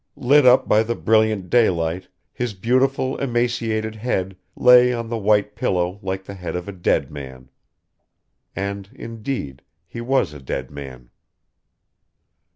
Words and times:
Lit 0.17 0.47
up 0.47 0.67
by 0.67 0.81
the 0.81 0.95
brilliant 0.95 1.47
daylight, 1.51 2.07
his 2.33 2.55
beautiful 2.55 3.17
emaciated 3.17 3.93
head 3.93 4.35
lay 4.55 4.91
on 4.91 5.09
the 5.09 5.17
white 5.19 5.53
pillow 5.55 5.99
like 6.01 6.23
the 6.23 6.33
head 6.33 6.55
of 6.55 6.67
a 6.67 6.71
dead 6.71 7.11
man... 7.11 7.51
And 8.55 8.89
indeed 8.95 9.61
he 9.85 10.01
was 10.01 10.33
a 10.33 10.39
dead 10.41 10.71
man. 10.71 11.11